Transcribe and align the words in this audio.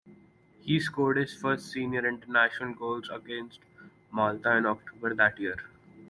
He 0.61 0.79
scored 0.79 1.17
his 1.17 1.31
first 1.35 1.71
senior 1.71 2.07
international 2.07 2.73
goals 2.73 3.07
against 3.13 3.59
Malta 4.09 4.55
in 4.57 4.65
October 4.65 5.13
that 5.13 5.37
year. 5.39 5.57